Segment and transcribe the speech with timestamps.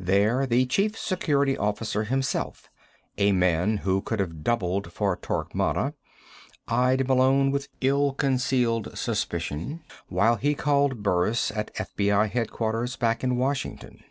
[0.00, 2.70] There, the Chief Security Officer himself,
[3.18, 5.92] a man who could have doubled for Torquemada,
[6.66, 13.36] eyed Malone with ill concealed suspicion while he called Burris at FBI headquarters back in
[13.36, 14.02] Washington.